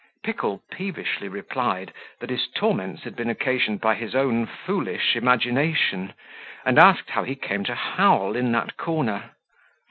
Pickle 0.23 0.63
peevishly 0.71 1.27
replied, 1.27 1.93
that 2.21 2.31
his 2.31 2.47
torments 2.47 3.03
had 3.03 3.15
been 3.15 3.29
occasioned 3.29 3.81
by 3.81 3.93
his 3.93 4.15
own 4.15 4.47
foolish 4.47 5.15
imagination; 5.15 6.13
and 6.65 6.79
asked 6.79 7.11
how 7.11 7.23
he 7.23 7.35
came 7.35 7.63
to 7.65 7.75
howl 7.75 8.35
in 8.35 8.51
that 8.51 8.77
corner. 8.77 9.35